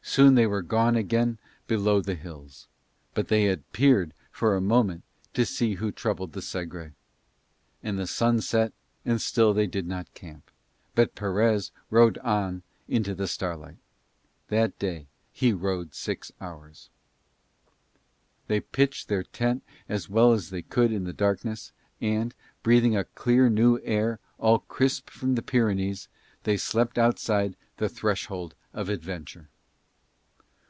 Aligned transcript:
Soon 0.00 0.36
they 0.36 0.46
were 0.46 0.62
gone 0.62 0.96
again 0.96 1.38
below 1.66 2.00
the 2.00 2.14
hills: 2.14 2.66
they 3.12 3.44
had 3.44 3.58
but 3.62 3.72
peered 3.74 4.14
for 4.30 4.56
a 4.56 4.60
moment 4.60 5.04
to 5.34 5.44
see 5.44 5.74
who 5.74 5.92
troubled 5.92 6.32
the 6.32 6.40
Segre. 6.40 6.94
And 7.82 7.98
the 7.98 8.06
sun 8.06 8.40
set 8.40 8.72
and 9.04 9.20
still 9.20 9.52
they 9.52 9.66
did 9.66 9.86
not 9.86 10.14
camp, 10.14 10.50
but 10.94 11.14
Perez 11.14 11.72
rowed 11.90 12.16
on 12.18 12.62
into 12.88 13.14
the 13.14 13.28
starlight. 13.28 13.76
That 14.48 14.78
day 14.78 15.08
he 15.30 15.52
rowed 15.52 15.94
six 15.94 16.32
hours. 16.40 16.88
They 18.46 18.60
pitched 18.60 19.08
their 19.08 19.24
tent 19.24 19.62
as 19.90 20.08
well 20.08 20.32
as 20.32 20.48
they 20.48 20.62
could 20.62 20.90
in 20.90 21.04
the 21.04 21.12
darkness; 21.12 21.72
and, 22.00 22.34
breathing 22.62 22.96
a 22.96 23.04
clear 23.04 23.50
new 23.50 23.78
air 23.82 24.20
all 24.38 24.60
crisp 24.60 25.10
from 25.10 25.34
the 25.34 25.42
Pyrenees, 25.42 26.08
they 26.44 26.56
slept 26.56 26.96
outside 26.96 27.56
the 27.76 27.90
threshold 27.90 28.54
of 28.72 28.88
adventure. 28.88 29.50